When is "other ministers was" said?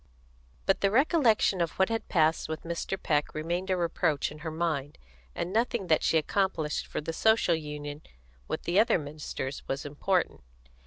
8.79-9.85